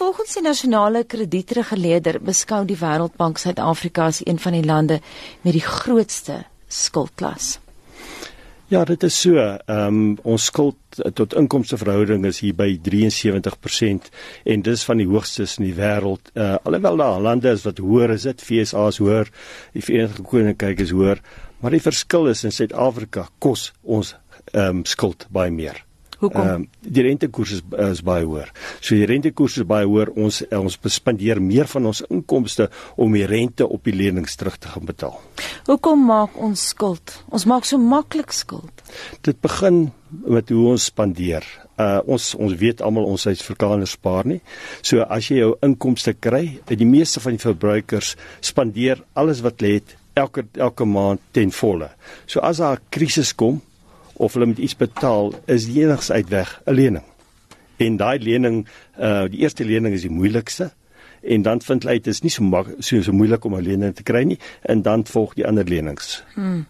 Volgens 0.00 0.32
die 0.32 0.40
nasionale 0.40 1.02
kredietreguleerder 1.04 2.16
beskou 2.24 2.62
die 2.64 2.78
Wêreldbank 2.80 3.36
Suid-Afrika 3.36 4.06
as 4.08 4.22
een 4.24 4.38
van 4.40 4.54
die 4.56 4.64
lande 4.64 4.96
met 5.44 5.52
die 5.52 5.60
grootste 5.60 6.38
skuldklas. 6.72 7.58
Ja, 8.72 8.86
dit 8.88 9.04
is 9.04 9.18
so. 9.20 9.36
Ehm 9.36 9.98
um, 9.98 10.14
ons 10.22 10.46
skuld 10.48 11.02
tot 11.18 11.36
inkomste 11.36 11.76
verhouding 11.76 12.24
is 12.24 12.40
hier 12.40 12.56
by 12.56 12.70
73% 12.88 14.08
en 14.54 14.64
dis 14.70 14.86
van 14.88 15.04
die 15.04 15.08
hoogstes 15.10 15.58
in 15.60 15.68
die 15.68 15.76
wêreld. 15.76 16.32
Uh 16.32 16.54
alhoewel 16.64 16.96
daar 17.04 17.20
lande 17.28 17.52
is 17.52 17.68
wat 17.68 17.84
hoër 17.84 18.16
is, 18.16 18.24
dit 18.30 18.46
FSA 18.46 18.86
is 18.94 19.02
hoër, 19.04 19.28
die 19.76 19.84
Verenigde 19.84 20.24
Koninkryk 20.32 20.80
is 20.80 20.96
hoër, 20.96 21.20
maar 21.60 21.76
die 21.76 21.84
verskil 21.90 22.32
is 22.32 22.46
in 22.48 22.56
Suid-Afrika 22.56 23.28
kos 23.38 23.68
ons 23.82 24.16
ehm 24.54 24.80
um, 24.80 24.84
skuld 24.88 25.28
baie 25.28 25.52
meer. 25.52 25.84
Hoekom? 26.20 26.46
Um, 26.46 26.64
die 26.84 27.04
rentekoers 27.06 27.54
is, 27.56 27.62
is 27.80 28.02
baie 28.04 28.26
hoër. 28.28 28.50
So 28.80 28.96
die 28.98 29.06
rentekoers 29.08 29.60
is 29.62 29.66
baie 29.68 29.88
hoër. 29.88 30.12
Ons 30.20 30.42
ons 30.52 30.76
bespandeer 30.80 31.40
meer 31.40 31.68
van 31.70 31.88
ons 31.88 32.02
inkomste 32.10 32.68
om 33.00 33.16
die 33.16 33.24
rente 33.28 33.64
op 33.64 33.88
die 33.88 33.94
lenings 33.96 34.36
terug 34.36 34.58
te 34.60 34.68
gaan 34.68 34.84
betaal. 34.88 35.16
Hoekom 35.68 36.04
maak 36.10 36.36
ons 36.36 36.66
skuld? 36.74 37.14
Ons 37.32 37.46
maak 37.48 37.64
so 37.68 37.80
maklik 37.80 38.34
skuld. 38.36 38.84
Dit 39.24 39.40
begin 39.40 39.88
met 40.10 40.52
hoe 40.52 40.66
ons 40.74 40.90
spandeer. 40.90 41.46
Uh 41.80 42.02
ons 42.04 42.34
ons 42.36 42.52
weet 42.60 42.82
almal 42.84 43.08
ons 43.08 43.24
Suid-Afrikaners 43.24 43.96
spaar 43.96 44.28
nie. 44.28 44.42
So 44.82 45.06
as 45.08 45.30
jy 45.30 45.40
jou 45.40 45.54
inkomste 45.64 46.12
kry, 46.12 46.60
die 46.68 46.88
meeste 46.88 47.24
van 47.24 47.38
die 47.38 47.42
verbruikers 47.42 48.12
spandeer 48.44 49.00
alles 49.16 49.40
wat 49.46 49.64
hulle 49.64 49.80
het 49.80 49.96
elke 50.20 50.44
elke 50.58 50.84
maand 50.84 51.24
ten 51.32 51.52
volle. 51.54 51.88
So 52.26 52.44
as 52.44 52.60
daar 52.60 52.76
'n 52.76 52.88
krisis 52.90 53.32
kom, 53.32 53.62
of 54.20 54.36
hulle 54.36 54.50
moet 54.52 54.60
iets 54.60 54.76
betaal, 54.76 55.32
is 55.46 55.66
die 55.70 55.82
enigste 55.82 56.12
uitweg 56.12 56.60
'n 56.66 56.74
lening. 56.74 57.06
En 57.76 57.96
daai 57.96 58.18
lening, 58.18 58.66
uh 58.98 59.24
die 59.32 59.40
eerste 59.40 59.64
lening 59.64 59.94
is 59.94 60.04
die 60.04 60.12
moeilikste 60.12 60.70
en 61.20 61.42
dan 61.42 61.60
vind 61.60 61.82
hulle 61.82 62.00
dit 62.00 62.06
is 62.06 62.22
nie 62.24 62.30
so 62.32 62.64
so 62.78 63.02
so 63.02 63.12
moeilik 63.12 63.44
om 63.44 63.54
'n 63.54 63.62
lening 63.62 63.94
te 63.94 64.02
kry 64.02 64.22
nie 64.24 64.38
en 64.62 64.82
dan 64.82 65.04
volg 65.04 65.34
die 65.34 65.46
ander 65.46 65.64
lenings. 65.64 66.22
Hmm. 66.34 66.66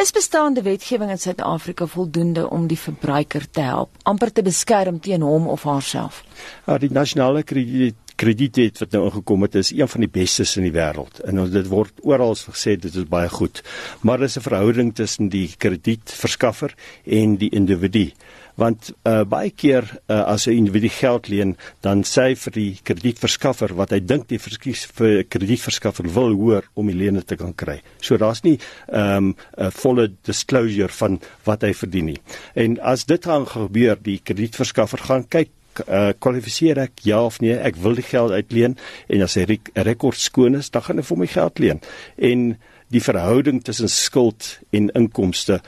Is 0.00 0.10
bestaande 0.10 0.62
wetgewing 0.62 1.10
in 1.10 1.18
Suid-Afrika 1.18 1.86
voldoende 1.86 2.50
om 2.50 2.66
die 2.66 2.78
verbruiker 2.78 3.50
te 3.50 3.60
help, 3.60 3.90
amper 4.02 4.32
te 4.32 4.42
beskerm 4.42 5.00
teen 5.00 5.22
hom 5.22 5.46
of 5.46 5.62
haarself? 5.62 6.24
Ja, 6.66 6.78
die 6.78 6.90
nasionale 6.92 7.42
krediet 7.42 7.94
krediet 8.16 8.78
wat 8.78 8.94
nou 8.94 9.04
ingekom 9.08 9.42
het 9.46 9.58
is 9.58 9.72
een 9.74 9.88
van 9.90 10.04
die 10.04 10.10
bestes 10.10 10.56
in 10.58 10.66
die 10.68 10.74
wêreld 10.74 11.20
en 11.28 11.42
dit 11.50 11.68
word 11.70 12.00
oral 12.06 12.36
gesê 12.38 12.76
dit 12.80 12.94
is 12.94 13.08
baie 13.10 13.28
goed. 13.28 13.62
Maar 14.02 14.18
daar 14.18 14.28
is 14.28 14.38
'n 14.38 14.48
verhouding 14.48 14.94
tussen 14.94 15.28
die 15.28 15.54
kredietverskaffer 15.58 16.74
en 17.04 17.36
die 17.36 17.50
individu. 17.50 18.12
Want 18.54 18.92
uh, 19.02 19.24
baie 19.24 19.50
keer 19.50 19.82
uh, 20.06 20.22
as 20.22 20.46
'n 20.46 20.50
individu 20.50 20.88
geld 20.88 21.28
leen 21.28 21.56
dan 21.80 22.02
sê 22.02 22.22
hy 22.22 22.34
vir 22.34 22.52
die 22.52 22.78
kredietverskaffer 22.82 23.74
wat 23.74 23.90
hy 23.90 24.00
dink 24.00 24.28
die 24.28 24.38
verskies 24.38 24.86
vir 24.94 25.24
kredietverskaffer 25.24 26.06
wil 26.14 26.32
hoor 26.32 26.64
om 26.74 26.86
die 26.86 26.96
lening 26.96 27.24
te 27.24 27.36
kan 27.36 27.54
kry. 27.54 27.82
So 28.00 28.16
daar's 28.16 28.42
nie 28.42 28.58
'n 28.88 28.96
um, 28.96 29.36
volle 29.56 30.12
disclosure 30.22 30.88
van 30.88 31.20
wat 31.44 31.62
hy 31.62 31.74
verdien 31.74 32.06
nie. 32.06 32.20
En 32.54 32.80
as 32.80 33.04
dit 33.04 33.24
gaan 33.24 33.46
gebeur 33.46 33.96
die 34.02 34.20
kredietverskaffer 34.22 34.98
gaan 34.98 35.28
kyk 35.28 35.50
uh, 35.86 36.12
kwalifiseer 36.18 36.78
ek 36.78 37.04
ja 37.08 37.22
of 37.24 37.40
nee 37.40 37.56
ek 37.56 37.76
wil 37.76 37.94
die 37.94 38.06
geld 38.06 38.32
uitleen 38.32 38.76
en 39.08 39.22
as 39.22 39.34
hy 39.34 39.44
rek 39.44 39.70
rekord 39.74 40.18
skoon 40.18 40.54
is 40.54 40.70
dan 40.70 40.82
gaan 40.82 40.98
ek 40.98 41.10
vir 41.10 41.18
my 41.18 41.26
geld 41.26 41.58
leen 41.58 41.80
en 42.16 42.54
die 42.94 43.02
verhouding 43.02 43.62
tussen 43.64 43.88
skuld 43.88 44.58
en 44.70 44.92
inkomste 44.94 45.60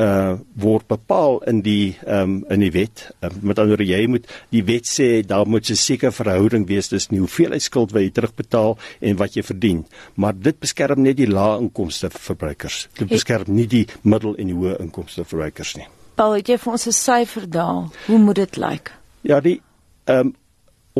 uh 0.00 0.38
word 0.60 0.86
bepaal 0.88 1.40
in 1.50 1.62
die 1.66 1.96
um 2.06 2.44
in 2.50 2.62
die 2.62 2.70
wet. 2.72 3.10
Uh, 3.20 3.30
met 3.42 3.58
ander 3.58 3.74
woorde 3.74 3.88
jy 3.88 4.06
moet 4.08 4.28
die 4.54 4.62
wet 4.64 4.88
sê 4.88 5.08
daar 5.26 5.48
moet 5.48 5.70
'n 5.70 5.76
sekere 5.76 6.12
verhouding 6.12 6.66
wees 6.68 6.88
tussen 6.88 7.16
die 7.16 7.20
hoeveelheid 7.20 7.62
skuld 7.62 7.92
wat 7.92 8.02
jy 8.02 8.10
terugbetaal 8.10 8.78
en 9.00 9.16
wat 9.16 9.34
jy 9.34 9.42
verdien. 9.42 9.84
Maar 10.14 10.34
dit 10.38 10.58
beskerm 10.58 11.02
net 11.02 11.16
die 11.16 11.28
lae 11.28 11.58
inkomste 11.60 12.10
verbruikers. 12.10 12.88
Dit 12.94 13.08
beskerm 13.08 13.54
nie 13.54 13.66
die 13.66 13.86
middel 14.02 14.36
en 14.36 14.46
die 14.46 14.54
hoë 14.54 14.80
inkomste 14.80 15.24
verbruikers 15.24 15.76
nie. 15.76 15.88
Paul, 16.14 16.36
jy 16.36 16.58
vir 16.58 16.72
ons 16.72 16.86
'n 16.86 16.92
syfer 16.92 17.50
daar. 17.50 17.88
Hoe 18.06 18.18
moet 18.18 18.36
dit 18.36 18.56
lyk? 18.56 18.70
Like? 18.70 18.99
Ja, 19.22 19.40
die 19.40 19.60
ehm 20.04 20.26
um, 20.26 20.36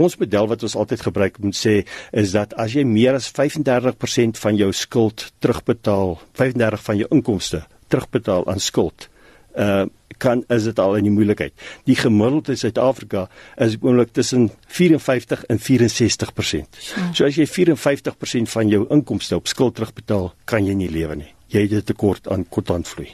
ons 0.01 0.15
model 0.17 0.47
wat 0.47 0.63
ons 0.63 0.77
altyd 0.79 1.01
gebruik 1.03 1.39
moet 1.43 1.57
sê 1.59 1.73
is 2.17 2.31
dat 2.33 2.53
as 2.55 2.77
jy 2.77 2.85
meer 2.87 3.17
as 3.19 3.27
35% 3.35 4.39
van 4.39 4.57
jou 4.57 4.71
skuld 4.73 5.33
terugbetaal, 5.43 6.15
35 6.39 6.85
van 6.87 7.01
jou 7.01 7.09
inkomste 7.11 7.65
terugbetaal 7.91 8.47
aan 8.49 8.63
skuld, 8.63 9.09
ehm 9.55 9.89
uh, 9.89 9.97
kan 10.21 10.43
is 10.53 10.67
dit 10.69 10.79
al 10.83 10.99
in 10.99 11.07
die 11.09 11.15
moeilikheid. 11.15 11.55
Die 11.89 11.97
gemiddelde 11.97 12.53
in 12.53 12.61
Suid-Afrika 12.61 13.23
is 13.57 13.79
oomblik 13.81 14.13
tussen 14.13 14.51
54 14.69 15.47
en 15.49 15.63
64%. 15.65 16.81
So 17.17 17.25
as 17.25 17.39
jy 17.41 17.47
54% 17.49 18.53
van 18.53 18.69
jou 18.69 18.85
inkomste 18.93 19.39
op 19.41 19.49
skuld 19.49 19.79
terugbetaal, 19.79 20.31
kan 20.45 20.67
jy 20.69 20.77
nie 20.77 20.91
lewe 20.93 21.17
nie. 21.23 21.33
Jy 21.51 21.67
het 21.67 21.73
'n 21.73 21.89
tekort 21.93 22.29
aan 22.29 22.45
kontantvloei. 22.49 23.09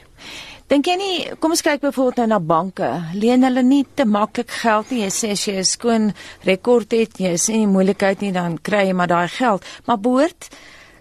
Dink 0.67 0.83
jy 0.89 0.95
nie, 0.99 1.19
kom 1.39 1.53
ons 1.55 1.63
kyk 1.63 1.79
byvoorbeeld 1.79 2.17
nou 2.25 2.31
na 2.33 2.39
banke. 2.43 2.87
Leen 3.15 3.45
hulle 3.47 3.61
nie 3.63 3.85
te 3.95 4.03
maklik 4.03 4.49
geld 4.51 4.89
nie. 4.91 5.05
Jy 5.05 5.11
sê 5.15 5.29
as 5.31 5.45
jy 5.47 5.53
'n 5.55 5.63
skoon 5.63 6.13
rekord 6.43 6.91
het, 6.91 7.19
jy 7.19 7.31
is 7.39 7.47
nie 7.47 7.67
moeilikheid 7.67 8.19
nie, 8.21 8.33
dan 8.33 8.57
kry 8.57 8.87
jy 8.87 8.93
maar 8.93 9.07
daai 9.07 9.29
geld. 9.29 9.63
Maar 9.85 9.97
behoort 9.97 10.49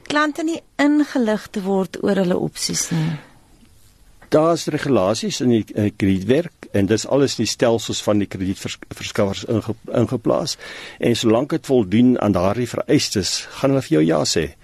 klante 0.06 0.44
nie 0.44 0.62
ingelig 0.78 1.48
te 1.50 1.60
word 1.62 1.98
oor 2.04 2.14
hulle 2.14 2.38
opsies 2.38 2.90
nie. 2.92 3.18
Daar's 4.28 4.66
regulasies 4.66 5.40
in 5.40 5.50
die 5.50 5.64
kredietwerk 5.96 6.68
en 6.72 6.86
dis 6.86 7.06
alles 7.06 7.38
in 7.38 7.44
die 7.44 7.50
stelsels 7.50 8.02
van 8.02 8.18
die 8.18 8.26
kredietverskaffers 8.26 9.44
inge, 9.44 9.74
ingeplaas 9.92 10.56
en 10.98 11.16
solank 11.16 11.50
dit 11.50 11.66
voldoen 11.66 12.20
aan 12.20 12.32
daardie 12.32 12.68
vereistes, 12.68 13.46
gaan 13.58 13.70
hulle 13.70 13.82
vir 13.82 13.98
jou 13.98 14.04
ja 14.04 14.22
sê. 14.24 14.54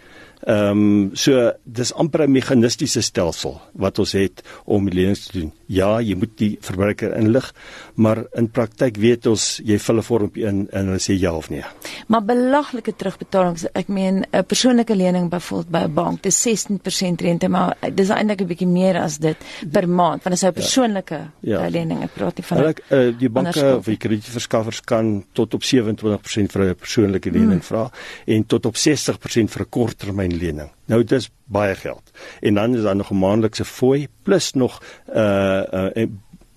Ehm 0.42 0.70
um, 0.70 1.10
so 1.14 1.52
dis 1.64 1.92
amper 1.94 2.24
'n 2.26 2.32
meganistiese 2.32 3.00
stelsel 3.00 3.60
wat 3.72 3.98
ons 3.98 4.12
het 4.12 4.42
om 4.64 4.88
lenings 4.88 5.26
te 5.26 5.38
doen. 5.38 5.52
Ja, 5.72 6.00
jy 6.04 6.16
moet 6.20 6.34
die 6.40 6.50
verbruiker 6.60 7.14
inlig, 7.16 7.48
maar 7.94 8.24
in 8.38 8.50
praktyk 8.52 8.98
weet 9.00 9.26
ons 9.30 9.60
jy 9.64 9.78
vul 9.78 9.98
'n 9.98 10.02
vormpie 10.02 10.44
in 10.48 10.68
en 10.72 10.86
hulle 10.92 11.00
sê 11.00 11.16
ja 11.18 11.32
of 11.32 11.48
nee. 11.50 11.64
Maar 12.08 12.24
belaglike 12.24 12.92
terugbetalings, 12.96 13.66
ek 13.74 13.88
meen 13.88 14.24
'n 14.32 14.44
persoonlike 14.44 14.94
lening 14.94 15.30
byvoorbeeld 15.30 15.70
by 15.70 15.84
'n 15.84 15.94
bank, 15.94 16.22
dis 16.22 16.42
16% 16.42 17.20
rente, 17.20 17.48
maar 17.48 17.76
dis 17.94 18.08
eintlik 18.08 18.40
'n 18.40 18.46
bietjie 18.46 18.68
meer 18.68 18.96
as 18.96 19.18
dit 19.18 19.36
per 19.72 19.88
maand, 19.88 20.22
want 20.22 20.34
dit 20.34 20.42
is 20.42 20.42
'n 20.42 20.46
ja. 20.46 20.52
persoonlike 20.52 21.20
ja. 21.40 21.62
Ja. 21.62 21.68
lening, 21.68 22.02
ek 22.02 22.14
praat 22.14 22.36
nie 22.36 22.44
van 22.44 22.58
Hulle 22.58 22.74
uh, 22.90 23.18
die 23.18 23.30
banke 23.30 23.76
of 23.76 23.84
die 23.84 23.96
kredietverskaffers 23.96 24.80
kan 24.80 25.24
tot 25.32 25.54
op 25.54 25.62
27% 25.62 26.52
vir 26.52 26.62
'n 26.62 26.74
persoonlike 26.74 27.30
lening 27.30 27.62
hmm. 27.62 27.68
vra 27.70 27.90
en 28.26 28.46
tot 28.46 28.66
op 28.66 28.76
60% 28.76 29.50
vir 29.50 29.62
'n 29.62 29.68
korttermyn 29.68 30.36
lening. 30.36 30.70
Nou 30.92 31.00
dis 31.08 31.30
baie 31.48 31.74
geld. 31.74 32.10
En 32.40 32.60
dan 32.60 32.76
is 32.76 32.82
daar 32.82 32.96
nog 32.96 33.10
'n 33.10 33.18
maandelikse 33.18 33.64
fooi 33.64 34.08
plus 34.22 34.52
nog 34.52 34.80
'n 34.80 35.18
uh, 35.18 35.62
uh, 35.96 36.08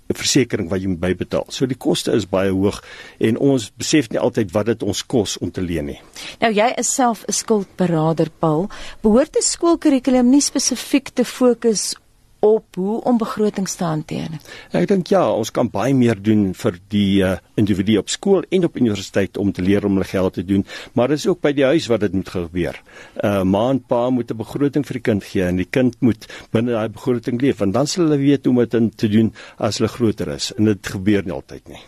'n 0.07 0.13
versekering 0.13 0.69
wat 0.69 0.81
jy 0.81 0.91
moet 0.91 1.01
bybetaal. 1.01 1.45
So 1.49 1.65
die 1.65 1.77
koste 1.77 2.11
is 2.11 2.27
baie 2.29 2.51
hoog 2.53 2.83
en 3.17 3.37
ons 3.41 3.71
besef 3.77 4.09
nie 4.09 4.19
altyd 4.21 4.51
wat 4.53 4.65
dit 4.65 4.83
ons 4.83 5.05
kos 5.05 5.37
om 5.37 5.51
te 5.51 5.61
leen 5.61 5.85
nie. 5.85 5.99
Nou 6.39 6.51
jy 6.53 6.67
is 6.77 6.93
self 6.93 7.23
'n 7.25 7.33
skuldberader 7.33 8.29
Paul. 8.39 8.69
Behoort 9.01 9.37
'n 9.37 9.41
skoolkurrikulum 9.41 10.29
nie 10.29 10.41
spesifiek 10.41 11.09
te 11.09 11.25
fokus 11.25 11.95
op 12.45 12.77
hoe 12.79 12.99
om 13.09 13.17
begrotings 13.17 13.75
te 13.79 13.87
hanteer. 13.87 14.37
Ek 14.75 14.87
dink 14.91 15.09
ja, 15.13 15.23
ons 15.31 15.51
kan 15.55 15.69
baie 15.71 15.95
meer 15.97 16.19
doen 16.21 16.51
vir 16.57 16.79
die 16.93 17.23
uh, 17.25 17.35
individu 17.59 17.97
op 18.01 18.11
skool 18.13 18.45
en 18.53 18.67
op 18.67 18.77
universiteit 18.77 19.39
om 19.41 19.51
te 19.55 19.65
leer 19.65 19.85
om 19.87 19.97
hulle 19.97 20.09
geld 20.09 20.37
te 20.37 20.45
doen, 20.45 20.65
maar 20.93 21.13
dit 21.13 21.21
is 21.21 21.27
ook 21.27 21.41
by 21.41 21.53
die 21.57 21.65
huis 21.65 21.89
wat 21.91 22.05
dit 22.05 22.13
moet 22.13 22.29
gebeur. 22.29 22.81
'n 23.15 23.27
uh, 23.27 23.43
Ma 23.55 23.69
en 23.69 23.79
pa 23.79 24.09
moet 24.09 24.31
'n 24.31 24.37
begroting 24.37 24.85
vir 24.85 24.99
die 24.99 25.05
kind 25.09 25.23
gee 25.23 25.43
en 25.43 25.57
die 25.57 25.69
kind 25.69 25.95
moet 26.01 26.27
binne 26.51 26.71
daai 26.71 26.89
begroting 26.89 27.41
leef 27.41 27.59
want 27.63 27.73
dan 27.73 27.87
sal 27.87 28.05
hulle 28.05 28.19
weet 28.21 28.45
hoe 28.45 28.53
om 28.53 28.61
dit 28.65 28.97
te 28.97 29.07
doen 29.07 29.33
as 29.57 29.79
hulle 29.79 29.89
groter 29.89 30.27
is 30.35 30.51
en 30.57 30.65
dit 30.65 30.87
gebeur 30.87 31.23
nie 31.25 31.33
altyd 31.33 31.67
nie. 31.67 31.81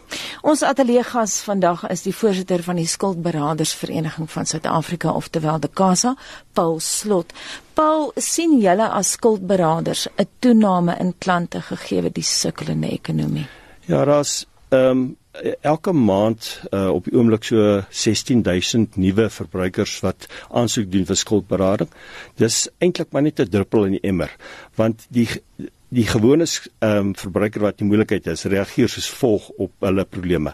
Ons 0.45 0.61
ateljee 0.61 1.01
gas 1.03 1.39
vandag 1.41 1.81
is 1.89 2.03
die 2.05 2.13
voorsitter 2.13 2.61
van 2.63 2.77
die 2.77 2.87
Skuldberadersvereniging 2.87 4.29
van 4.29 4.45
Suid-Afrika, 4.45 5.11
oftewel 5.17 5.59
die 5.59 5.71
KASA, 5.73 6.13
Paul 6.53 6.79
Slot. 6.79 7.33
Paul, 7.73 8.11
sien 8.15 8.59
julle 8.61 8.89
as 8.89 9.15
skuldberaders 9.17 10.07
'n 10.17 10.27
toename 10.39 10.97
in 10.99 11.13
klante 11.17 11.61
gegee 11.61 12.11
die 12.11 12.23
sukkelende 12.23 12.89
ekonomie? 12.89 13.47
Ja, 13.85 14.05
daar's 14.05 14.45
ehm 14.69 14.91
um, 14.91 15.17
elke 15.61 15.91
maand 15.93 16.61
uh, 16.71 16.89
op 16.89 17.03
die 17.05 17.13
oomblik 17.13 17.43
so 17.43 17.83
16000 17.89 18.95
nuwe 18.95 19.29
verbruikers 19.29 19.99
wat 19.99 20.27
aansoek 20.49 20.91
doen 20.91 21.05
vir 21.05 21.15
skuldberading. 21.15 21.89
Dis 22.35 22.67
eintlik 22.77 23.11
maar 23.11 23.21
net 23.21 23.39
'n 23.39 23.49
druppel 23.49 23.85
in 23.85 23.91
die 23.91 24.01
emmer, 24.09 24.35
want 24.75 25.05
die 25.09 25.27
die 25.89 26.05
gewone 26.07 26.45
ehm 26.45 26.97
um, 26.97 27.13
verbruiker 27.15 27.63
wat 27.63 27.81
in 27.81 27.87
moeilikheid 27.87 28.27
is, 28.27 28.45
reageer 28.45 28.89
soos 28.91 29.07
volg 29.19 29.49
op 29.57 29.71
hulle 29.87 30.05
probleme. 30.05 30.53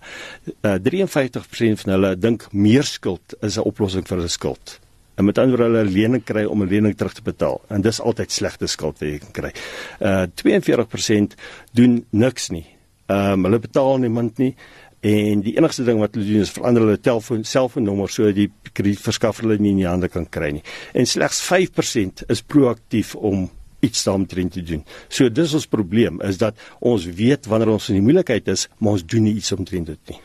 Uh, 0.62 0.78
53% 0.78 1.84
van 1.84 1.94
hulle 1.96 2.16
dink 2.18 2.48
meer 2.52 2.84
skuld 2.84 3.36
is 3.42 3.58
'n 3.58 3.66
oplossing 3.66 4.08
vir 4.08 4.18
hulle 4.18 4.30
skuld 4.30 4.80
en 5.16 5.26
met 5.26 5.38
ander 5.38 5.58
woorde 5.58 5.78
hulle 5.78 5.92
lening 5.92 6.24
kry 6.24 6.46
om 6.46 6.64
'n 6.64 6.70
lening 6.70 6.96
terug 6.98 7.14
te 7.14 7.22
betaal 7.22 7.62
en 7.70 7.82
dis 7.82 8.02
altyd 8.02 8.32
slegte 8.32 8.68
skuld 8.68 9.00
wat 9.00 9.10
jy 9.10 9.20
kan 9.20 9.32
kry. 9.32 9.52
Uh 10.00 10.26
42% 10.28 11.36
doen 11.72 12.06
niks 12.10 12.50
nie. 12.50 12.66
Ehm 13.08 13.34
um, 13.34 13.44
hulle 13.44 13.60
betaal 13.60 13.98
niemand 13.98 14.38
nie 14.38 14.56
En 15.04 15.42
die 15.44 15.58
enigste 15.58 15.84
ding 15.84 16.00
wat 16.00 16.14
hulle 16.16 16.26
doen 16.26 16.46
is 16.46 16.52
verander 16.56 16.86
hulle 16.86 17.00
telefoon 17.00 17.42
selfoonnommer 17.44 18.08
sodat 18.08 18.38
die 18.38 18.48
kredietverskaffer 18.72 19.44
hulle 19.44 19.58
nie 19.60 19.74
in 19.74 19.82
die 19.82 19.90
hande 19.90 20.08
kan 20.08 20.30
kry 20.32 20.54
nie. 20.56 20.64
En 20.96 21.04
slegs 21.06 21.42
5% 21.44 22.24
is 22.32 22.42
proaktief 22.42 23.12
om 23.16 23.50
iets 23.84 24.04
daarmee 24.08 24.48
te 24.48 24.64
doen. 24.64 24.84
So 25.08 25.30
dis 25.30 25.54
ons 25.54 25.68
probleem 25.68 26.22
is 26.22 26.40
dat 26.42 26.60
ons 26.80 27.06
weet 27.06 27.50
wanneer 27.52 27.74
ons 27.76 27.90
in 27.92 28.00
die 28.00 28.06
moeilikheid 28.06 28.48
is, 28.54 28.68
maar 28.78 28.98
ons 28.98 29.06
doen 29.06 29.28
nie 29.28 29.36
iets 29.40 29.52
omtrent 29.56 29.92
dit 29.92 30.14
nie. 30.14 30.22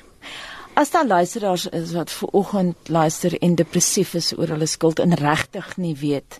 As 0.78 0.92
daar 0.94 1.06
luisteraars 1.06 1.66
is 1.74 1.92
wat 1.96 2.12
ver 2.14 2.28
oggend 2.38 2.88
luister 2.88 3.34
en 3.42 3.56
depressief 3.58 4.14
is 4.14 4.30
oor 4.36 4.54
hulle 4.54 4.68
skuld 4.70 5.02
en 5.02 5.16
regtig 5.18 5.72
nie 5.76 5.96
weet 5.98 6.38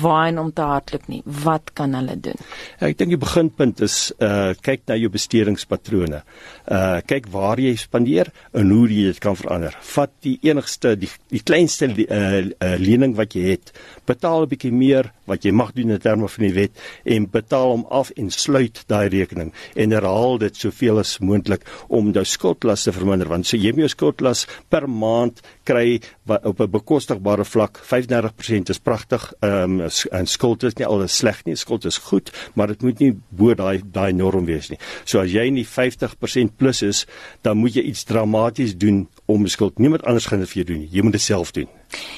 waarheen 0.00 0.38
om 0.38 0.52
te 0.52 0.62
hardloop 0.62 1.06
nie. 1.10 1.20
Wat 1.24 1.72
kan 1.74 1.94
hulle 1.98 2.16
doen? 2.20 2.38
Ja, 2.78 2.88
ek 2.90 2.98
dink 3.00 3.14
die 3.14 3.20
beginpunt 3.20 3.82
is 3.84 3.98
uh 4.22 4.52
kyk 4.62 4.86
na 4.90 4.96
jou 5.00 5.10
bestedingspatrone. 5.12 6.22
Uh 6.70 7.00
kyk 7.06 7.30
waar 7.34 7.60
jy 7.60 7.74
spandeer 7.80 8.30
en 8.56 8.70
hoe 8.70 8.86
jy 8.88 9.08
dit 9.10 9.22
kan 9.22 9.38
verander. 9.38 9.76
Vat 9.94 10.12
die 10.26 10.38
enigste 10.46 10.94
die 11.00 11.10
die 11.32 11.42
kleinste 11.42 11.90
uh, 11.90 12.06
uh 12.06 12.76
lening 12.78 13.16
wat 13.18 13.34
jy 13.34 13.56
het. 13.56 13.74
Betaal 14.06 14.46
'n 14.46 14.52
bietjie 14.54 14.72
meer 14.72 15.12
wat 15.30 15.46
jy 15.46 15.52
mag 15.54 15.72
doen 15.76 15.94
in 15.94 16.02
terme 16.02 16.28
van 16.28 16.46
die 16.46 16.54
wet 16.56 16.78
en 17.04 17.28
betaal 17.30 17.74
hom 17.74 17.84
af 17.94 18.10
en 18.18 18.30
sluit 18.34 18.82
daai 18.90 19.08
rekening 19.12 19.52
en 19.76 19.94
herhaal 19.94 20.38
dit 20.42 20.56
soveel 20.56 21.02
as 21.02 21.18
moontlik 21.22 21.66
om 21.88 22.10
jou 22.14 22.24
skuldlas 22.26 22.86
te 22.86 22.94
verminder 22.96 23.30
want 23.30 23.46
so 23.46 23.56
jy 23.60 23.72
moet 23.74 23.86
jou 23.86 23.92
skuldlas 23.94 24.46
per 24.72 24.88
maand 24.90 25.42
kry 25.70 26.00
op 26.26 26.60
'n 26.60 26.70
bekostigbare 26.70 27.44
vlak 27.44 27.80
35% 27.82 28.70
is 28.70 28.78
pragtig. 28.78 29.32
Ehm 29.40 29.80
um, 29.80 29.88
en 30.10 30.26
skuld 30.26 30.62
is 30.62 30.74
nie 30.74 30.86
alles 30.86 31.16
sleg 31.16 31.44
nie, 31.44 31.56
skuld 31.56 31.84
is 31.84 31.98
goed, 31.98 32.30
maar 32.54 32.66
dit 32.66 32.82
moet 32.82 32.98
nie 32.98 33.12
bo 33.28 33.54
daai 33.54 33.80
daai 33.84 34.12
norm 34.12 34.44
wees 34.44 34.68
nie. 34.70 34.78
So 35.04 35.20
as 35.20 35.30
jy 35.32 35.50
nie 35.50 35.66
50% 35.66 36.56
plus 36.56 36.82
is, 36.82 37.06
dan 37.42 37.56
moet 37.56 37.74
jy 37.74 37.82
iets 37.82 38.04
dramaties 38.04 38.76
doen 38.76 39.08
om 39.26 39.46
skuld. 39.46 39.78
Niemand 39.78 40.04
anders 40.04 40.26
gaan 40.26 40.38
dit 40.38 40.48
vir 40.48 40.64
jou 40.64 40.66
doen 40.72 40.78
nie. 40.78 40.88
Jy 40.92 41.02
moet 41.02 41.12
dit 41.12 41.22
self 41.22 41.52
doen. 41.52 41.68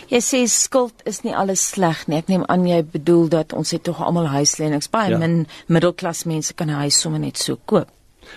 Jy 0.08 0.20
sê 0.20 0.46
skuld 0.46 0.94
is 1.04 1.22
nie 1.22 1.34
alles 1.37 1.69
sleg 1.69 2.06
nie. 2.08 2.19
Ek 2.19 2.28
neem 2.28 2.44
aan 2.49 2.66
jy 2.66 2.82
bedoel 2.84 3.28
dat 3.28 3.52
ons 3.52 3.70
het 3.70 3.82
tog 3.82 4.00
almal 4.00 4.26
huislenings. 4.26 4.90
Baie 4.93 5.10
ja. 5.10 5.19
min 5.19 5.46
middelklas 5.66 6.25
mense 6.25 6.54
kan 6.54 6.69
'n 6.69 6.84
huis 6.84 7.00
sommer 7.00 7.20
net 7.20 7.38
so 7.38 7.58
koop. 7.64 7.88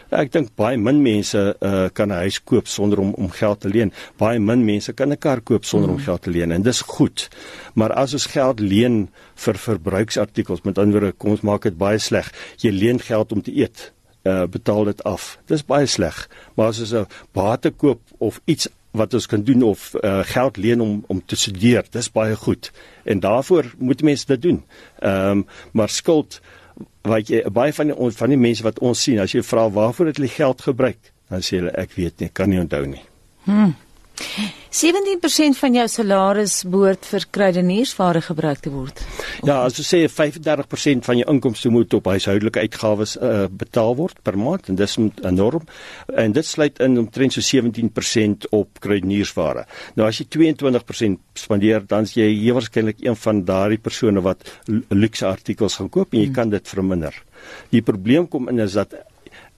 Ek 0.09 0.31
dink 0.31 0.53
baie 0.55 0.77
min 0.77 1.01
mense 1.01 1.37
uh, 1.37 1.87
kan 1.93 2.09
'n 2.09 2.21
huis 2.25 2.39
koop 2.43 2.67
sonder 2.67 2.99
om 2.99 3.13
om 3.13 3.29
geld 3.29 3.59
te 3.59 3.69
leen. 3.69 3.91
Baie 4.17 4.39
min 4.39 4.65
mense 4.65 4.93
kan 4.93 5.11
'n 5.11 5.17
kar 5.17 5.41
koop 5.41 5.65
sonder 5.65 5.89
mm. 5.89 5.95
om 5.95 6.01
geld 6.01 6.21
te 6.21 6.29
leen 6.29 6.51
en 6.51 6.61
dis 6.61 6.81
goed. 6.81 7.29
Maar 7.73 7.93
as 7.93 8.13
ons 8.13 8.25
geld 8.25 8.59
leen 8.59 9.09
vir 9.35 9.57
verbruiksartikels, 9.57 10.61
met 10.63 10.77
ander 10.77 10.99
woorde, 10.99 11.17
kom 11.17 11.31
ons 11.31 11.41
maak 11.41 11.63
dit 11.63 11.77
baie 11.77 11.99
sleg. 11.99 12.31
Jy 12.57 12.71
leen 12.71 12.99
geld 12.99 13.31
om 13.31 13.41
te 13.41 13.51
eet, 13.51 13.91
uh, 14.23 14.45
betaal 14.47 14.85
dit 14.85 15.03
af. 15.03 15.37
Dis 15.45 15.65
baie 15.65 15.85
sleg. 15.85 16.29
Maar 16.55 16.67
as 16.67 16.79
ons 16.79 16.93
'n 16.93 17.07
bate 17.33 17.71
koop 17.71 18.01
of 18.17 18.41
iets 18.45 18.67
wat 18.95 19.13
ons 19.13 19.27
kan 19.27 19.43
doen 19.43 19.61
of 19.61 19.93
uh, 20.01 20.19
geld 20.23 20.57
leen 20.57 20.81
om 20.81 21.03
om 21.07 21.21
te 21.25 21.35
studeer, 21.35 21.85
dis 21.91 22.11
baie 22.11 22.35
goed. 22.35 22.71
En 23.03 23.19
daarvoor 23.19 23.73
moet 23.77 24.01
mense 24.01 24.25
dit 24.25 24.41
doen. 24.41 24.63
Ehm 24.99 25.29
um, 25.29 25.45
maar 25.71 25.89
skuld 25.89 26.41
wat 27.05 27.29
jy 27.29 27.43
baie 27.53 27.73
van 27.73 27.91
die 27.91 28.11
van 28.19 28.33
die 28.33 28.39
mense 28.41 28.65
wat 28.65 28.79
ons 28.79 29.03
sien 29.07 29.19
as 29.23 29.35
jy 29.35 29.43
vra 29.45 29.67
waarvoor 29.69 30.11
het 30.11 30.19
hulle 30.19 30.31
geld 30.31 30.61
gebruik 30.61 31.11
dan 31.29 31.43
sê 31.45 31.59
hulle 31.59 31.73
ek 31.77 31.95
weet 31.97 32.21
nie 32.21 32.29
kan 32.33 32.49
nie 32.49 32.61
onthou 32.61 32.85
nie. 32.89 33.01
Hmm. 33.45 33.73
17% 34.75 35.55
van 35.59 35.75
jou 35.77 35.85
salaris 35.87 36.55
behoort 36.67 37.05
vir 37.07 37.25
kruideniersware 37.37 38.21
gebruik 38.25 38.59
te 38.63 38.71
word. 38.73 38.99
Ja, 39.47 39.61
as 39.63 39.77
jy 39.79 39.85
sê 39.87 39.99
35% 40.11 41.07
van 41.07 41.19
jou 41.21 41.27
inkomste 41.31 41.71
moet 41.71 41.93
op 41.95 42.09
huishoudelike 42.11 42.63
uitgawes 42.65 43.15
uh, 43.15 43.45
betaal 43.51 43.95
word 43.99 44.19
per 44.23 44.37
maand 44.39 44.69
en 44.71 44.79
dis 44.79 44.97
enorm. 44.99 45.63
En 46.11 46.35
dit 46.35 46.47
sluit 46.47 46.79
in 46.83 46.99
omtrent 46.99 47.35
so 47.35 47.43
17% 47.43 48.49
op 48.55 48.83
kruideniersware. 48.83 49.65
Nou 49.95 50.07
as 50.09 50.19
jy 50.19 50.27
22% 50.37 51.19
spandeer, 51.39 51.83
dan 51.87 52.07
is 52.07 52.15
jy 52.17 52.27
hier 52.33 52.57
waarskynlik 52.57 53.03
een 53.03 53.19
van 53.19 53.43
daardie 53.47 53.79
persone 53.79 54.23
wat 54.25 54.43
luukse 54.89 55.27
artikels 55.27 55.79
gaan 55.79 55.91
koop 55.91 56.13
en 56.13 56.21
jy 56.21 56.29
hmm. 56.31 56.39
kan 56.39 56.51
dit 56.53 56.71
verminder. 56.71 57.15
Die 57.71 57.83
probleem 57.85 58.27
kom 58.31 58.49
in 58.51 58.63
is 58.63 58.75
dat 58.75 58.95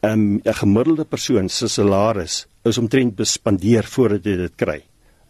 um, 0.01 0.39
'n 0.44 0.54
gemiddelde 0.54 1.06
persoon 1.06 1.50
se 1.50 1.68
salaris 1.68 2.45
is 2.68 2.80
omtrent 2.81 3.16
bespandeer 3.18 3.88
voordat 3.88 4.25
jy 4.25 4.38
dit 4.44 4.56
kry. 4.60 4.81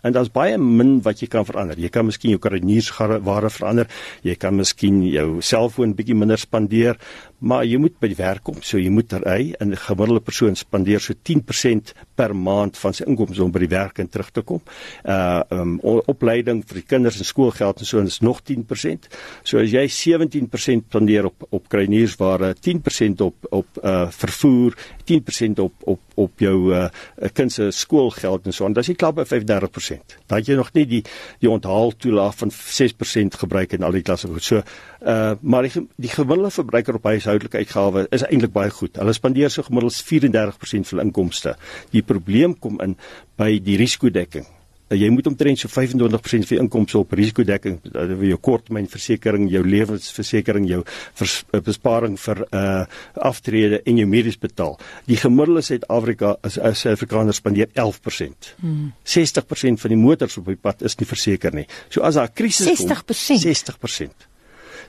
En 0.08 0.16
daar's 0.16 0.32
baie 0.32 0.58
min 0.58 1.02
wat 1.04 1.20
jy 1.20 1.28
kan 1.32 1.46
verander. 1.46 1.80
Jy 1.80 1.90
kan 1.92 2.08
miskien 2.08 2.32
jou 2.32 2.40
kareniersware 2.40 3.50
verander. 3.52 3.90
Jy 4.24 4.38
kan 4.40 4.56
miskien 4.56 5.02
jou 5.12 5.42
selfoon 5.44 5.96
bietjie 5.98 6.16
minder 6.16 6.40
spandeer, 6.40 6.96
maar 7.40 7.66
jy 7.68 7.78
moet 7.82 7.98
by 8.02 8.10
die 8.12 8.18
werk 8.18 8.46
kom. 8.48 8.62
So 8.64 8.80
jy 8.80 8.90
moet 8.94 9.14
ry 9.22 9.54
en 9.60 9.72
'n 9.72 9.78
gemiddelde 9.78 10.22
persoon 10.22 10.56
spandeer 10.56 11.00
so 11.00 11.14
10% 11.14 11.94
per 12.16 12.34
maand 12.36 12.78
van 12.78 12.94
sy 12.94 13.04
inkomste 13.04 13.44
om 13.44 13.52
by 13.52 13.60
die 13.60 13.76
werk 13.76 14.00
en 14.00 14.10
terug 14.10 14.32
te 14.32 14.42
kom. 14.42 14.62
Uh 15.04 15.42
um 15.52 15.80
opleiding 15.84 16.64
vir 16.66 16.82
die 16.82 16.88
kinders 16.88 17.20
en 17.20 17.26
skoolgeld 17.26 17.80
en 17.80 17.86
so 17.86 18.00
is 18.00 18.22
nog 18.22 18.42
10%. 18.44 19.08
So 19.44 19.60
as 19.60 19.72
jy 19.72 19.88
17% 19.88 20.88
spandeer 20.88 21.26
op 21.26 21.48
op 21.50 21.70
kruiniersware, 21.70 22.56
10% 22.56 23.22
op 23.22 23.36
op 23.52 23.68
uh 23.84 24.10
vervoer, 24.10 24.74
10% 25.06 25.60
op 25.60 25.74
op 25.86 26.00
op 26.16 26.40
jou 26.40 26.74
uh 26.74 26.90
kind 27.34 27.52
se 27.52 27.72
skoolgeld 27.72 28.46
en 28.46 28.54
so 28.54 28.66
en 28.66 28.74
dan 28.74 28.84
is 28.84 28.90
jy 28.90 28.96
klaar 28.96 29.14
by 29.14 29.26
35%. 29.26 29.97
Dan 30.28 30.42
het 30.42 30.50
jy 30.50 30.58
nog 30.60 30.74
nie 30.76 30.86
die 30.90 31.04
die 31.42 31.50
onthaal 31.50 31.94
toelaag 31.98 32.36
van 32.40 32.52
6% 32.52 33.40
gebruik 33.44 33.78
in 33.78 33.84
al 33.84 33.96
die 33.96 34.04
klasse 34.06 34.28
goed. 34.32 34.44
So 34.44 34.64
uh 35.02 35.36
maar 35.42 35.68
die, 35.68 35.88
die 35.96 36.12
gemiddelde 36.12 36.52
verbruiker 36.52 37.00
op 37.00 37.08
huishoudelike 37.12 37.58
uitgawes 37.58 38.12
is 38.12 38.26
eintlik 38.28 38.54
baie 38.56 38.74
goed. 38.74 38.98
Hulle 38.98 39.14
spandeer 39.14 39.54
so 39.54 39.64
gemiddeld 39.64 40.04
34% 40.04 40.94
van 40.94 41.06
inkomste. 41.06 41.56
Die 41.92 42.04
probleem 42.04 42.60
kom 42.60 42.82
in 42.82 42.98
by 43.38 43.58
die 43.64 43.78
risikodekking. 43.78 44.48
Uh, 44.88 44.96
jy 44.96 45.10
moet 45.12 45.28
omtrent 45.28 45.60
so 45.60 45.68
25% 45.68 46.48
van 46.48 46.56
jou 46.56 46.62
inkomste 46.64 47.00
op 47.02 47.12
risikodekking, 47.20 47.80
uh, 47.92 48.06
jou 48.30 48.38
korttermynversekering, 48.40 49.50
jou 49.52 49.64
lewensversekering, 49.68 50.68
jou 50.70 50.84
vers, 51.20 51.36
uh, 51.52 51.62
besparing 51.64 52.16
vir 52.22 52.44
uh 52.56 52.86
aftrede 53.28 53.82
en 53.90 53.98
jou 54.00 54.06
medies 54.08 54.38
betaal. 54.40 54.76
Die 55.10 55.18
gemiddelde 55.20 55.64
Suid-Afrika 55.66 56.36
is 56.48 56.58
as 56.60 56.84
Suid-Afrikaners 56.84 57.42
spandeer 57.42 57.68
11%. 57.74 58.54
Hmm. 58.62 58.92
60% 59.04 59.82
van 59.82 59.94
die 59.94 60.00
motors 60.00 60.38
op 60.40 60.48
die 60.48 60.60
pad 60.60 60.86
is 60.88 60.96
nie 61.00 61.08
verseker 61.10 61.56
nie. 61.56 61.66
So 61.90 62.06
as 62.08 62.16
daar 62.16 62.30
'n 62.30 62.34
krisis 62.34 62.68
60%. 62.68 63.44
kom, 63.44 63.52
60%. 63.52 64.28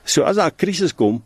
So 0.03 0.23
as 0.23 0.35
daar 0.35 0.51
'n 0.51 0.55
krisis 0.55 0.95
kom, 0.95 1.23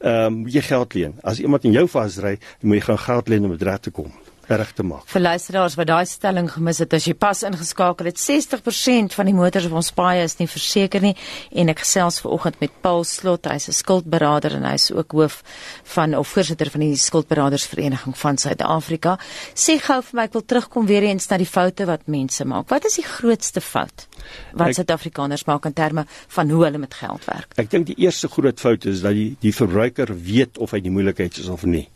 ehm 0.00 0.26
um, 0.26 0.48
jy 0.48 0.60
geld 0.60 0.94
leen. 0.94 1.14
As 1.22 1.40
iemand 1.40 1.64
in 1.64 1.72
jou 1.72 1.88
vasry, 1.88 2.38
moet 2.62 2.78
jy 2.78 2.84
gaan 2.84 2.98
geld 2.98 3.28
leen 3.28 3.44
om 3.44 3.50
dit 3.50 3.62
reg 3.62 3.80
te 3.80 3.90
kom 3.90 4.12
reg 4.48 4.72
te 4.72 4.84
maak. 4.86 5.06
Vir 5.10 5.20
luisteraars 5.24 5.76
wat 5.78 5.88
daai 5.88 6.06
stelling 6.06 6.48
gemis 6.52 6.80
het, 6.82 6.94
as 6.96 7.06
jy 7.08 7.14
pas 7.14 7.42
ingeskakel 7.46 8.10
het, 8.10 8.20
60% 8.20 9.14
van 9.16 9.30
die 9.30 9.34
motors 9.36 9.68
op 9.68 9.78
ons 9.80 9.90
paaie 9.96 10.24
is 10.24 10.38
nie 10.38 10.48
verseker 10.50 11.02
nie 11.04 11.14
en 11.52 11.72
ek 11.72 11.84
gesels 11.84 12.20
ver 12.22 12.34
oggend 12.36 12.60
met 12.60 12.74
Paul 12.84 13.04
Slot, 13.04 13.46
hy's 13.46 13.68
'n 13.68 13.72
skuldberader 13.72 14.56
en 14.56 14.64
hy's 14.64 14.90
ook 14.90 15.12
hoof 15.12 15.42
van 15.94 16.14
of 16.14 16.28
voorsitter 16.28 16.70
van 16.70 16.80
die 16.80 16.96
skuldberadersvereniging 16.96 18.16
van 18.16 18.36
Suid-Afrika. 18.36 19.18
Sê 19.54 19.78
gou 19.78 20.00
vir 20.02 20.14
my, 20.16 20.24
ek 20.24 20.32
wil 20.32 20.44
terugkom 20.44 20.86
weer 20.86 21.02
eens 21.02 21.28
na 21.30 21.36
die 21.36 21.46
foute 21.46 21.86
wat 21.86 22.06
mense 22.06 22.44
maak. 22.44 22.68
Wat 22.68 22.84
is 22.84 22.96
die 22.96 23.06
grootste 23.06 23.60
fout 23.60 24.08
wat 24.52 24.74
Suid-Afrikaners 24.74 25.44
maak 25.46 25.66
in 25.66 25.72
terme 25.72 26.06
van 26.28 26.50
hoe 26.50 26.64
hulle 26.64 26.78
met 26.78 26.94
geld 26.94 27.24
werk? 27.24 27.52
Ek 27.56 27.70
dink 27.70 27.86
die 27.86 27.98
eerste 27.98 28.28
groot 28.28 28.60
fout 28.60 28.84
is 28.84 29.00
dat 29.00 29.12
die 29.12 29.36
die 29.40 29.52
verbruiker 29.52 30.10
weet 30.10 30.58
of 30.58 30.70
hy 30.70 30.80
die 30.80 30.90
moeilikheid 30.90 31.38
is 31.38 31.48
of 31.48 31.64
nie. 31.64 31.88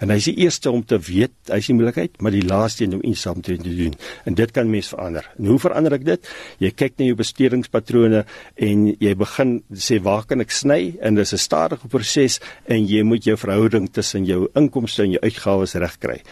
En 0.00 0.10
hy 0.12 0.16
is 0.20 0.28
die 0.30 0.36
eerste 0.44 0.70
om 0.70 0.84
te 0.84 0.98
weet 0.98 1.32
hy 1.52 1.58
is 1.60 1.68
die 1.70 1.76
moontlikheid, 1.76 2.16
maar 2.22 2.34
die 2.34 2.44
laaste 2.44 2.84
een 2.84 2.96
om 2.98 3.04
iets 3.04 3.24
saam 3.26 3.42
te 3.44 3.56
doen. 3.56 3.94
En 4.24 4.36
dit 4.38 4.52
kan 4.54 4.70
mens 4.70 4.88
verander. 4.92 5.26
En 5.38 5.50
hoe 5.52 5.58
verander 5.60 5.96
ek 5.98 6.06
dit? 6.06 6.30
Jy 6.62 6.70
kyk 6.74 6.98
na 6.98 7.08
jou 7.10 7.18
bestedingspatrone 7.18 8.24
en 8.68 8.86
jy 8.92 9.14
begin 9.20 9.56
sê 9.72 10.00
waar 10.04 10.26
kan 10.28 10.44
ek 10.44 10.54
sny? 10.54 10.96
En 11.00 11.14
dis 11.14 11.32
'n 11.32 11.38
stadige 11.38 11.88
proses 11.88 12.40
en 12.66 12.86
jy 12.86 13.02
moet 13.02 13.24
jou 13.24 13.36
verhouding 13.36 13.88
tussen 13.92 14.24
jou 14.24 14.48
inkomste 14.54 15.02
en 15.02 15.10
jou 15.12 15.22
uitgawes 15.22 15.74
regkry. 15.74 16.22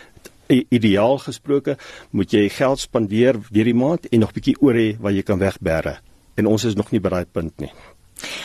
Ideaal 0.49 1.19
gesproke 1.19 1.77
moet 2.11 2.33
jy 2.33 2.49
geld 2.49 2.79
spandeer 2.79 3.39
deur 3.51 3.65
die 3.65 3.75
maand 3.75 4.07
en 4.11 4.21
nog 4.21 4.33
bietjie 4.33 4.57
oor 4.61 4.75
hê 4.75 4.97
wat 5.01 5.15
jy 5.15 5.23
kan 5.23 5.39
wegbere. 5.39 6.01
En 6.37 6.47
ons 6.47 6.65
is 6.65 6.75
nog 6.75 6.91
nie 6.93 7.01
by 7.01 7.09
daai 7.09 7.27
punt 7.27 7.61
nie. 7.61 7.73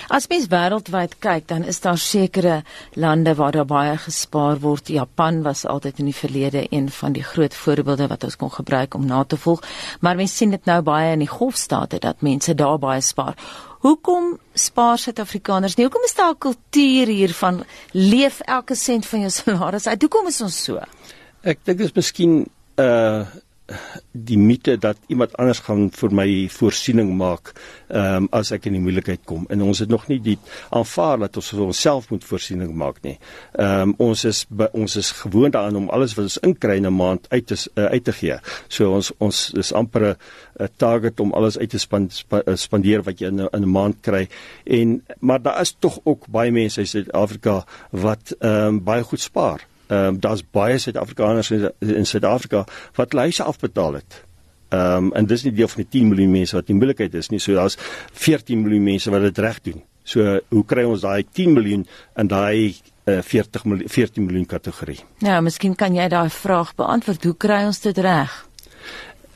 As 0.08 0.28
mens 0.28 0.48
wêreldwyd 0.52 1.18
kyk, 1.20 1.48
dan 1.48 1.64
is 1.64 1.80
daar 1.84 1.98
sekere 1.98 2.64
lande 2.94 3.36
waar 3.36 3.52
daar 3.52 3.66
baie 3.66 3.98
gespaar 3.98 4.60
word. 4.60 4.88
Japan 4.88 5.42
was 5.44 5.66
altyd 5.66 6.00
in 6.00 6.06
die 6.06 6.16
verlede 6.16 6.66
een 6.70 6.90
van 6.90 7.14
die 7.14 7.24
groot 7.24 7.56
voorbeelde 7.56 8.08
wat 8.08 8.24
ons 8.24 8.36
kon 8.36 8.52
gebruik 8.52 8.94
om 8.94 9.06
na 9.06 9.24
te 9.24 9.38
volg, 9.38 9.64
maar 10.00 10.16
mens 10.16 10.38
sien 10.38 10.50
dit 10.50 10.66
nou 10.66 10.82
baie 10.82 11.12
in 11.12 11.26
die 11.26 11.32
golfstate 11.32 12.00
dat 12.00 12.22
mense 12.22 12.56
daar 12.56 12.80
baie 12.80 13.02
spaar. 13.02 13.36
Hoekom 13.86 14.38
spaar 14.54 14.98
Suid-Afrikaners 14.98 15.76
nie? 15.76 15.86
Hoekom 15.86 16.04
is 16.04 16.16
daar 16.16 16.34
'n 16.34 16.38
kultuur 16.38 17.08
hier 17.08 17.34
van 17.34 17.64
leef 17.92 18.40
elke 18.40 18.76
sent 18.76 19.06
van 19.06 19.20
jou 19.20 19.32
salaris 19.32 19.88
uit? 19.88 20.02
Hoekom 20.02 20.28
is 20.28 20.42
ons 20.42 20.64
so? 20.64 20.82
Ek 21.42 21.60
dink 21.64 21.78
dit 21.78 21.88
is 21.88 21.94
miskien 21.94 22.48
uh 22.76 23.26
die 24.12 24.38
mite 24.40 24.78
dat 24.80 24.98
iemand 25.08 25.36
anders 25.38 25.60
gaan 25.66 25.90
vir 25.92 26.14
my 26.16 26.28
voorsiening 26.52 27.10
maak 27.20 27.52
ehm 27.88 28.24
um, 28.24 28.28
as 28.32 28.52
ek 28.56 28.68
in 28.70 28.78
die 28.78 28.84
moeilikheid 28.84 29.24
kom 29.28 29.46
en 29.52 29.62
ons 29.66 29.82
het 29.84 29.92
nog 29.92 30.08
nie 30.08 30.20
die 30.24 30.38
aanvaar 30.76 31.20
dat 31.26 31.40
ons 31.40 31.50
vir 31.52 31.64
onsself 31.66 32.10
moet 32.12 32.24
voorsiening 32.28 32.74
maak 32.76 33.02
nie. 33.04 33.18
Ehm 33.60 33.90
um, 33.90 33.96
ons 34.10 34.24
is 34.26 34.46
be, 34.50 34.70
ons 34.74 34.96
is 34.96 35.12
gewoond 35.20 35.54
daaraan 35.54 35.82
om 35.84 35.90
alles 35.90 36.16
wat 36.16 36.30
ons 36.30 36.40
inkry 36.48 36.78
in 36.78 36.88
'n 36.88 36.96
maand 36.96 37.28
uit 37.30 37.48
te 37.48 37.58
uh, 37.76 37.86
uit 37.86 38.04
te 38.04 38.12
gee. 38.12 38.40
So 38.68 38.94
ons 38.96 39.12
ons 39.20 39.52
is 39.54 39.74
amper 39.74 40.16
'n 40.60 40.70
target 40.78 41.20
om 41.20 41.34
alles 41.34 41.58
uit 41.58 41.70
te 41.70 41.80
span, 41.80 42.10
span, 42.10 42.42
eh, 42.46 42.56
spandeer 42.56 43.04
wat 43.04 43.20
jy 43.20 43.28
in 43.28 43.42
'n 43.42 43.50
in 43.52 43.64
'n 43.64 43.72
maand 43.72 44.02
kry. 44.02 44.28
En 44.64 45.04
maar 45.20 45.42
daar 45.42 45.62
is 45.62 45.76
tog 45.80 46.00
ook 46.04 46.28
baie 46.28 46.52
mense 46.52 46.80
in 46.80 46.88
Suid-Afrika 46.88 47.66
wat 47.92 48.36
ehm 48.40 48.68
um, 48.68 48.84
baie 48.84 49.04
goed 49.04 49.20
spaar. 49.20 49.68
Ehm 49.88 50.08
um, 50.08 50.20
daar's 50.20 50.44
baie 50.52 50.78
Suid-Afrikaners 50.78 51.52
in 51.80 52.06
Suid-Afrika 52.06 52.66
wat 52.96 53.14
huise 53.14 53.44
afbetaal 53.44 53.94
het. 53.94 54.24
Ehm 54.70 55.06
um, 55.06 55.14
en 55.14 55.26
dis 55.26 55.44
nie 55.44 55.54
deel 55.54 55.68
van 55.68 55.84
die 55.84 55.90
10 56.00 56.08
miljoen 56.08 56.32
mense 56.32 56.56
wat 56.56 56.70
in 56.70 56.76
moeilikheid 56.76 57.14
is 57.14 57.30
nie. 57.30 57.40
So 57.40 57.54
daar's 57.54 57.78
14 58.12 58.62
miljoen 58.62 58.84
mense 58.84 59.12
wat 59.12 59.22
dit 59.22 59.38
reg 59.38 59.62
doen. 59.62 59.84
So 60.04 60.40
hoe 60.50 60.66
kry 60.66 60.84
ons 60.88 61.02
daai 61.04 61.24
10 61.24 61.54
miljoen 61.54 61.88
in 62.16 62.28
daai 62.28 62.76
uh, 63.06 63.22
40 63.22 63.66
miljoen 63.66 63.90
14 63.90 64.26
miljoen 64.26 64.46
kategorie? 64.46 65.00
Ja, 65.20 65.42
miskien 65.42 65.76
kan 65.76 65.96
jy 65.96 66.08
daai 66.08 66.30
vraag 66.30 66.76
beantwoord. 66.76 67.24
Hoe 67.24 67.38
kry 67.38 67.64
ons 67.68 67.82
dit 67.84 67.98
reg? 67.98 68.47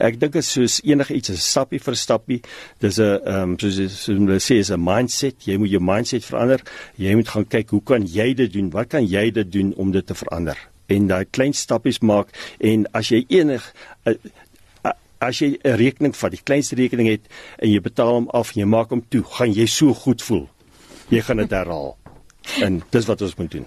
Ek 0.02 0.18
dink 0.20 0.34
dit 0.34 0.42
is 0.42 0.52
soos 0.56 0.80
enige 0.88 1.14
iets, 1.14 1.30
'n 1.30 1.38
stappie 1.38 1.80
vir 1.80 1.96
stappie. 1.96 2.42
Dis 2.80 2.98
'n 2.98 3.04
ehm 3.04 3.52
um, 3.52 3.60
soos 3.60 3.76
soos 3.76 4.18
hulle 4.18 4.40
sê 4.40 4.56
is 4.60 4.72
'n 4.72 4.84
mindset. 4.84 5.46
Jy 5.46 5.58
moet 5.58 5.70
jou 5.70 5.82
mindset 5.82 6.26
verander. 6.26 6.62
Jy 6.98 7.16
moet 7.16 7.30
gaan 7.30 7.48
kyk 7.48 7.70
hoe 7.70 7.84
kan 7.84 8.06
jy 8.06 8.34
dit 8.34 8.54
doen? 8.54 8.70
Wat 8.70 8.88
kan 8.88 9.06
jy 9.06 9.32
dit 9.32 9.52
doen 9.52 9.74
om 9.76 9.92
dit 9.92 10.06
te 10.06 10.14
verander? 10.14 10.58
En 10.88 11.08
daai 11.08 11.26
klein 11.26 11.54
stappies 11.54 12.00
maak 12.00 12.28
en 12.60 12.86
as 12.94 13.10
jy 13.10 13.26
enig 13.30 13.74
uh, 14.06 14.14
as 15.22 15.40
jy 15.40 15.60
'n 15.64 15.78
rekening 15.78 16.16
vat, 16.16 16.32
die 16.32 16.44
kleinste 16.44 16.76
rekening 16.76 17.08
het 17.08 17.22
en 17.60 17.70
jy 17.70 17.80
betaal 17.80 18.14
hom 18.14 18.30
af 18.34 18.56
en 18.56 18.62
jy 18.62 18.68
maak 18.68 18.90
hom 18.90 19.04
toe, 19.10 19.24
gaan 19.24 19.54
jy 19.54 19.66
so 19.66 19.94
goed 19.94 20.22
voel. 20.22 20.50
Jy 21.10 21.22
gaan 21.22 21.38
dit 21.38 21.52
herhaal. 21.52 21.98
En 22.62 22.82
dis 22.90 23.06
wat 23.06 23.22
ons 23.22 23.36
moet 23.36 23.52
doen. 23.52 23.66